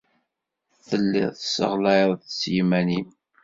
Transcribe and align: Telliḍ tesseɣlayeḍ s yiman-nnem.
Telliḍ 0.87 1.29
tesseɣlayeḍ 1.33 2.13
s 2.37 2.41
yiman-nnem. 2.53 3.07